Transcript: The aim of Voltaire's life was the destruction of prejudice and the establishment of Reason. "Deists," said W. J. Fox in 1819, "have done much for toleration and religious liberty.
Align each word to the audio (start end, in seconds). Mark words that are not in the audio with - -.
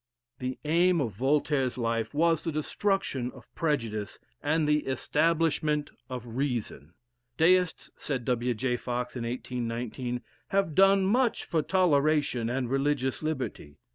The 0.39 0.57
aim 0.65 0.99
of 0.99 1.11
Voltaire's 1.11 1.77
life 1.77 2.11
was 2.11 2.43
the 2.43 2.51
destruction 2.51 3.31
of 3.33 3.53
prejudice 3.53 4.17
and 4.41 4.67
the 4.67 4.79
establishment 4.87 5.91
of 6.09 6.25
Reason. 6.25 6.95
"Deists," 7.37 7.91
said 7.97 8.25
W. 8.25 8.55
J. 8.55 8.77
Fox 8.77 9.15
in 9.15 9.25
1819, 9.27 10.23
"have 10.47 10.73
done 10.73 11.05
much 11.05 11.43
for 11.43 11.61
toleration 11.61 12.49
and 12.49 12.67
religious 12.67 13.21
liberty. 13.21 13.77